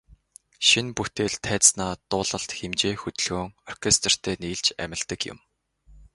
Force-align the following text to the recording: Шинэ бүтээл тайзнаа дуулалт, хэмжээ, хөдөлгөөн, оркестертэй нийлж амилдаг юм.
Шинэ 0.67 0.91
бүтээл 0.97 1.35
тайзнаа 1.45 1.91
дуулалт, 2.09 2.51
хэмжээ, 2.59 2.93
хөдөлгөөн, 2.99 3.49
оркестертэй 3.69 4.35
нийлж 4.43 4.65
амилдаг 4.83 5.21
юм. 5.31 5.39